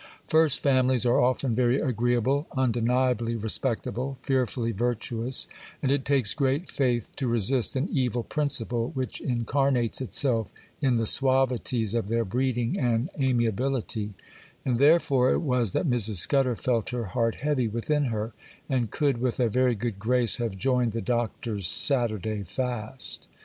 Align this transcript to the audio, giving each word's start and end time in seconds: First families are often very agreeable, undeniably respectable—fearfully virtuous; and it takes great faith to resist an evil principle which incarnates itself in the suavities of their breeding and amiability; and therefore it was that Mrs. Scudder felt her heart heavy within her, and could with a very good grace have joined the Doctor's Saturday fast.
First 0.27 0.61
families 0.61 1.05
are 1.05 1.21
often 1.21 1.53
very 1.53 1.79
agreeable, 1.79 2.47
undeniably 2.57 3.35
respectable—fearfully 3.35 4.71
virtuous; 4.71 5.47
and 5.79 5.91
it 5.91 6.05
takes 6.05 6.33
great 6.33 6.71
faith 6.71 7.11
to 7.17 7.27
resist 7.27 7.75
an 7.75 7.87
evil 7.91 8.23
principle 8.23 8.89
which 8.95 9.21
incarnates 9.21 10.01
itself 10.01 10.51
in 10.81 10.95
the 10.95 11.05
suavities 11.05 11.93
of 11.93 12.07
their 12.07 12.25
breeding 12.25 12.79
and 12.79 13.11
amiability; 13.21 14.15
and 14.65 14.79
therefore 14.79 15.33
it 15.33 15.41
was 15.41 15.71
that 15.73 15.85
Mrs. 15.87 16.15
Scudder 16.15 16.55
felt 16.55 16.89
her 16.89 17.05
heart 17.13 17.35
heavy 17.35 17.67
within 17.67 18.05
her, 18.05 18.33
and 18.67 18.89
could 18.89 19.19
with 19.19 19.39
a 19.39 19.49
very 19.49 19.75
good 19.75 19.99
grace 19.99 20.37
have 20.37 20.57
joined 20.57 20.93
the 20.93 21.01
Doctor's 21.01 21.67
Saturday 21.67 22.41
fast. 22.41 23.27